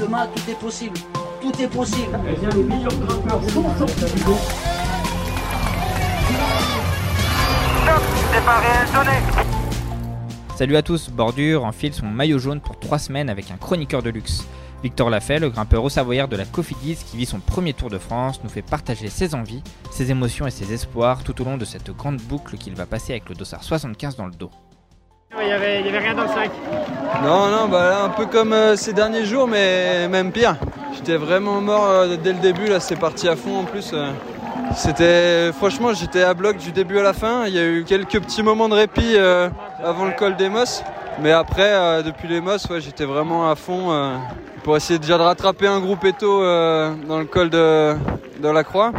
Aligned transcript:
Demain, 0.00 0.28
tout 0.32 0.50
est 0.50 0.58
possible. 0.58 0.96
Tout 1.40 1.60
est 1.60 1.66
possible. 1.66 2.18
Salut 10.56 10.76
à 10.76 10.82
tous, 10.82 11.10
Bordure 11.10 11.64
enfile 11.64 11.92
son 11.92 12.06
maillot 12.06 12.38
jaune 12.38 12.60
pour 12.60 12.78
3 12.78 12.98
semaines 12.98 13.28
avec 13.28 13.50
un 13.50 13.56
chroniqueur 13.56 14.02
de 14.02 14.10
luxe. 14.10 14.46
Victor 14.84 15.10
Lafay, 15.10 15.40
le 15.40 15.50
grimpeur 15.50 15.82
au 15.82 15.88
Savoyard 15.88 16.28
de 16.28 16.36
la 16.36 16.44
Cofidis 16.44 16.98
qui 17.04 17.16
vit 17.16 17.26
son 17.26 17.40
premier 17.40 17.72
Tour 17.72 17.90
de 17.90 17.98
France, 17.98 18.40
nous 18.44 18.50
fait 18.50 18.62
partager 18.62 19.08
ses 19.08 19.34
envies, 19.34 19.64
ses 19.90 20.12
émotions 20.12 20.46
et 20.46 20.52
ses 20.52 20.72
espoirs 20.72 21.24
tout 21.24 21.40
au 21.42 21.44
long 21.44 21.56
de 21.56 21.64
cette 21.64 21.90
grande 21.90 22.18
boucle 22.18 22.56
qu'il 22.56 22.76
va 22.76 22.86
passer 22.86 23.14
avec 23.14 23.28
le 23.28 23.34
dossard 23.34 23.64
75 23.64 24.14
dans 24.14 24.26
le 24.26 24.32
dos. 24.32 24.50
Il 25.48 25.52
n'y 25.52 25.56
avait, 25.56 25.82
y 25.82 25.88
avait 25.88 25.98
rien 26.00 26.14
dans 26.14 26.24
le 26.24 26.28
sac. 26.28 26.50
Non, 27.24 27.46
non, 27.46 27.68
bah 27.68 27.88
là, 27.88 28.02
un 28.04 28.10
peu 28.10 28.26
comme 28.26 28.52
euh, 28.52 28.76
ces 28.76 28.92
derniers 28.92 29.24
jours, 29.24 29.48
mais 29.48 30.06
même 30.06 30.30
pire. 30.30 30.56
J'étais 30.94 31.16
vraiment 31.16 31.62
mort 31.62 31.86
euh, 31.88 32.16
dès 32.22 32.34
le 32.34 32.38
début, 32.38 32.66
là 32.66 32.80
c'est 32.80 32.96
parti 32.96 33.30
à 33.30 33.34
fond 33.34 33.60
en 33.60 33.64
plus. 33.64 33.92
euh. 33.94 34.10
C'était 34.76 35.50
franchement 35.56 35.94
j'étais 35.94 36.22
à 36.22 36.34
bloc 36.34 36.58
du 36.58 36.70
début 36.70 36.98
à 36.98 37.02
la 37.02 37.14
fin. 37.14 37.46
Il 37.46 37.54
y 37.54 37.58
a 37.58 37.64
eu 37.64 37.84
quelques 37.84 38.20
petits 38.20 38.42
moments 38.42 38.68
de 38.68 38.74
répit 38.74 39.16
avant 39.82 40.04
le 40.04 40.12
col 40.12 40.36
des 40.36 40.50
Mosses. 40.50 40.84
Mais 41.22 41.32
après, 41.32 42.02
depuis 42.02 42.28
les 42.28 42.42
Mosses, 42.42 42.66
ouais, 42.68 42.82
j'étais 42.82 43.06
vraiment 43.06 43.50
à 43.50 43.56
fond 43.56 44.18
pour 44.64 44.76
essayer 44.76 44.98
déjà 44.98 45.16
de 45.16 45.22
rattraper 45.22 45.66
un 45.66 45.80
groupe 45.80 46.04
éto 46.04 46.42
euh, 46.42 46.92
dans 47.08 47.18
le 47.18 47.24
col 47.24 47.48
de, 47.48 47.94
de 48.42 48.48
la 48.50 48.64
Croix. 48.64 48.92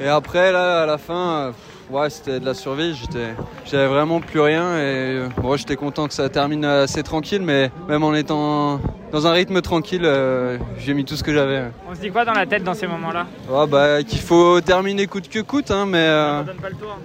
Et 0.00 0.08
après, 0.08 0.50
là, 0.50 0.84
à 0.84 0.86
la 0.86 0.96
fin, 0.96 1.52
ouais, 1.90 2.10
c'était 2.10 2.40
de 2.40 2.44
la 2.46 2.54
survie. 2.54 2.94
J'étais, 2.94 3.34
j'avais 3.64 3.86
vraiment 3.86 4.20
plus 4.20 4.40
rien. 4.40 4.76
Et 4.76 4.80
euh, 5.18 5.28
bon, 5.38 5.56
j'étais 5.56 5.76
content 5.76 6.06
que 6.08 6.14
ça 6.14 6.28
termine 6.28 6.64
assez 6.64 7.02
tranquille, 7.02 7.42
mais 7.42 7.70
même 7.88 8.02
en 8.02 8.14
étant 8.14 8.80
dans 9.12 9.26
un 9.26 9.32
rythme 9.32 9.60
tranquille, 9.60 10.02
euh, 10.04 10.56
j'ai 10.78 10.94
mis 10.94 11.04
tout 11.04 11.16
ce 11.16 11.24
que 11.24 11.32
j'avais. 11.32 11.64
On 11.90 11.94
se 11.94 12.00
dit 12.00 12.10
quoi 12.10 12.24
dans 12.24 12.32
la 12.32 12.46
tête 12.46 12.62
dans 12.62 12.74
ces 12.74 12.86
moments-là? 12.86 13.26
Ouais, 13.48 13.66
bah, 13.66 14.02
qu'il 14.02 14.20
faut 14.20 14.60
terminer 14.60 15.06
coûte 15.06 15.28
que 15.28 15.40
coûte, 15.40 15.70
hein, 15.70 15.84
mais. 15.86 15.98
euh, 15.98 16.40
On 16.40 16.44
donne 16.44 16.56
pas 16.56 16.68
le 16.70 16.76
tour. 16.76 16.96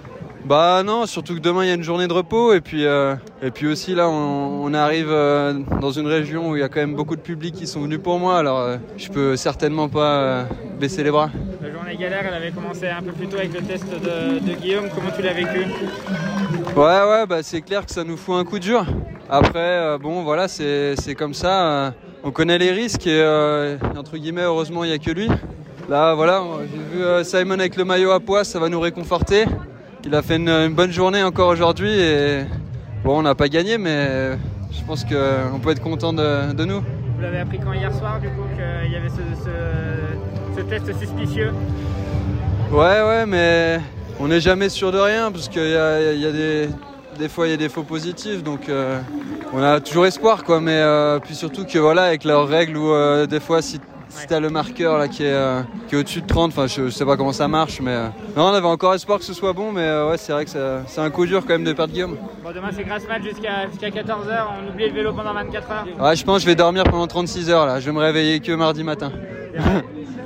Bah 0.46 0.84
non, 0.84 1.06
surtout 1.06 1.34
que 1.34 1.40
demain 1.40 1.64
il 1.64 1.68
y 1.68 1.70
a 1.72 1.74
une 1.74 1.82
journée 1.82 2.06
de 2.06 2.12
repos 2.12 2.52
et 2.52 2.60
puis 2.60 2.86
euh, 2.86 3.16
et 3.42 3.50
puis 3.50 3.66
aussi 3.66 3.96
là 3.96 4.08
on, 4.08 4.62
on 4.62 4.74
arrive 4.74 5.08
euh, 5.10 5.54
dans 5.80 5.90
une 5.90 6.06
région 6.06 6.50
où 6.50 6.56
il 6.56 6.60
y 6.60 6.62
a 6.62 6.68
quand 6.68 6.78
même 6.78 6.94
beaucoup 6.94 7.16
de 7.16 7.20
public 7.20 7.52
qui 7.52 7.66
sont 7.66 7.80
venus 7.80 7.98
pour 8.00 8.20
moi 8.20 8.38
alors 8.38 8.60
euh, 8.60 8.76
je 8.96 9.08
peux 9.08 9.34
certainement 9.34 9.88
pas 9.88 10.44
baisser 10.78 11.02
les 11.02 11.10
bras. 11.10 11.30
La 11.60 11.72
journée 11.72 11.96
galère, 11.96 12.24
elle 12.28 12.34
avait 12.34 12.52
commencé 12.52 12.86
un 12.86 13.02
peu 13.02 13.10
plus 13.10 13.26
tôt 13.26 13.38
avec 13.38 13.52
le 13.54 13.60
test 13.62 13.86
de, 13.90 14.38
de 14.38 14.52
Guillaume. 14.52 14.84
Comment 14.94 15.10
tu 15.10 15.22
l'as 15.22 15.32
vécu? 15.32 15.66
Ouais 16.76 17.00
ouais 17.10 17.26
bah 17.26 17.42
c'est 17.42 17.62
clair 17.62 17.84
que 17.84 17.90
ça 17.90 18.04
nous 18.04 18.16
fout 18.16 18.36
un 18.36 18.44
coup 18.44 18.60
dur. 18.60 18.86
Après 19.28 19.98
bon 19.98 20.22
voilà 20.22 20.46
c'est 20.46 21.16
comme 21.18 21.34
ça. 21.34 21.92
on 22.22 22.30
connaît 22.30 22.58
les 22.58 22.70
risques 22.70 23.08
et 23.08 23.76
entre 23.96 24.16
guillemets 24.16 24.42
heureusement 24.42 24.84
il 24.84 24.90
y 24.90 24.94
a 24.94 24.98
que 24.98 25.10
lui. 25.10 25.28
Là 25.88 26.14
voilà 26.14 26.40
j'ai 26.70 26.98
vu 26.98 27.24
Simon 27.24 27.58
avec 27.58 27.74
le 27.74 27.84
maillot 27.84 28.12
à 28.12 28.20
poids 28.20 28.44
ça 28.44 28.60
va 28.60 28.68
nous 28.68 28.78
réconforter. 28.78 29.46
Il 30.06 30.14
a 30.14 30.22
fait 30.22 30.36
une, 30.36 30.48
une 30.48 30.74
bonne 30.74 30.92
journée 30.92 31.22
encore 31.22 31.48
aujourd'hui 31.48 31.90
et 31.90 32.44
bon 33.04 33.18
on 33.18 33.22
n'a 33.22 33.34
pas 33.34 33.48
gagné 33.48 33.76
mais 33.76 34.32
je 34.72 34.82
pense 34.86 35.04
qu'on 35.04 35.58
peut 35.58 35.70
être 35.70 35.82
content 35.82 36.12
de, 36.12 36.52
de 36.52 36.64
nous. 36.64 36.80
Vous 36.80 37.22
l'avez 37.22 37.38
appris 37.38 37.58
quand 37.58 37.72
hier 37.72 37.92
soir, 37.92 38.20
du 38.20 38.28
coup, 38.28 38.42
qu'il 38.54 38.92
y 38.92 38.96
avait 38.96 39.08
ce, 39.08 39.16
ce- 39.44 40.56
ce 40.56 40.62
test 40.62 40.98
suspicieux? 40.98 41.50
Ouais, 42.70 43.00
ouais, 43.02 43.24
mais 43.26 43.80
on 44.20 44.28
n'est 44.28 44.40
jamais 44.40 44.68
sûr 44.68 44.92
de 44.92 44.98
rien 44.98 45.32
parce 45.32 45.48
qu'il 45.48 45.66
y 45.68 45.76
a, 45.76 46.12
il 46.12 46.20
y 46.20 46.26
a 46.26 46.32
des, 46.32 46.68
des 47.18 47.28
fois 47.28 47.46
il 47.46 47.50
y 47.50 47.54
a 47.54 47.56
des 47.56 47.68
faux 47.70 47.82
positifs, 47.84 48.42
donc 48.42 48.68
euh, 48.68 49.00
on 49.54 49.62
a 49.62 49.80
toujours 49.80 50.04
espoir, 50.06 50.44
quoi. 50.44 50.60
Mais 50.60 50.72
euh, 50.76 51.18
puis 51.20 51.34
surtout 51.34 51.64
que 51.64 51.78
voilà, 51.78 52.02
avec 52.04 52.24
leurs 52.24 52.46
règles 52.46 52.76
où 52.76 52.90
euh, 52.92 53.26
des 53.26 53.40
fois 53.40 53.62
si, 53.62 53.80
si 54.16 54.26
t'as 54.26 54.40
le 54.40 54.50
marqueur 54.50 54.98
là 54.98 55.08
qui 55.08 55.22
est, 55.24 55.32
euh, 55.32 55.62
qui 55.88 55.94
est 55.94 55.98
au-dessus 55.98 56.22
de 56.22 56.26
30, 56.26 56.52
enfin 56.52 56.66
je, 56.66 56.84
je 56.86 56.90
sais 56.90 57.04
pas 57.04 57.16
comment 57.16 57.32
ça 57.32 57.48
marche, 57.48 57.80
mais 57.80 57.92
euh, 57.92 58.08
non, 58.36 58.44
on 58.44 58.54
avait 58.54 58.66
encore 58.66 58.94
espoir 58.94 59.18
que 59.18 59.24
ce 59.24 59.34
soit 59.34 59.52
bon, 59.52 59.72
mais 59.72 59.82
euh, 59.82 60.10
ouais, 60.10 60.18
c'est 60.18 60.32
vrai 60.32 60.44
que 60.44 60.50
c'est 60.86 61.00
un 61.00 61.10
coup 61.10 61.26
dur 61.26 61.42
quand 61.42 61.52
même 61.52 61.64
de 61.64 61.72
perdre 61.72 61.92
Guillaume. 61.92 62.16
Bon, 62.42 62.50
demain 62.52 62.70
c'est 62.72 62.84
grasse 62.84 63.06
mat 63.06 63.22
jusqu'à 63.22 63.68
jusqu'à 63.68 63.90
14h. 63.90 64.46
On 64.64 64.72
oublie 64.72 64.88
le 64.88 64.94
vélo 64.94 65.12
pendant 65.12 65.34
24 65.34 65.70
heures. 65.70 65.86
Ouais, 66.00 66.16
je 66.16 66.24
pense 66.24 66.36
que 66.36 66.42
je 66.42 66.46
vais 66.46 66.54
dormir 66.54 66.84
pendant 66.84 67.06
36 67.06 67.50
heures 67.50 67.66
là. 67.66 67.80
Je 67.80 67.86
vais 67.86 67.92
me 67.92 68.00
réveiller 68.00 68.40
que 68.40 68.52
mardi 68.52 68.82
matin. 68.84 69.12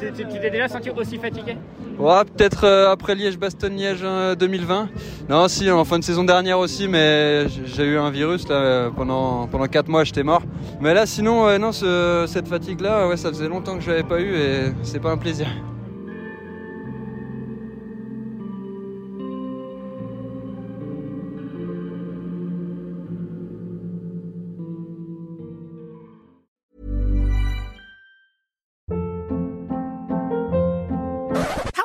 Tu 0.00 0.24
t'es 0.40 0.50
déjà 0.50 0.68
senti 0.68 0.88
aussi 0.90 1.18
fatigué? 1.18 1.56
Ouais, 1.98 2.24
peut-être 2.24 2.64
euh, 2.64 2.90
après 2.90 3.14
Liège-Bastogne-Liège 3.14 4.00
euh, 4.02 4.34
2020. 4.34 4.88
Non, 5.28 5.46
si, 5.48 5.70
en 5.70 5.84
fin 5.84 5.98
de 5.98 6.04
saison 6.04 6.24
dernière 6.24 6.58
aussi, 6.58 6.88
mais 6.88 7.46
j'ai 7.66 7.84
eu 7.84 7.98
un 7.98 8.10
virus 8.10 8.48
là 8.48 8.54
euh, 8.54 8.90
pendant 8.90 9.46
pendant 9.46 9.66
mois, 9.88 10.04
j'étais 10.04 10.22
mort. 10.22 10.42
Mais 10.80 10.94
là, 10.94 11.04
sinon, 11.04 11.46
non, 11.58 11.72
ce- 11.72 12.24
cette 12.26 12.48
fatigue-là, 12.48 13.08
ouais, 13.08 13.16
ça 13.18 13.28
faisait 13.28 13.48
longtemps 13.48 13.76
que 13.76 13.82
je 13.82 13.90
l'avais 13.90 14.02
pas 14.02 14.20
eu 14.20 14.34
et 14.34 14.72
c'est 14.82 15.00
pas 15.00 15.10
un 15.10 15.18
plaisir. 15.18 15.46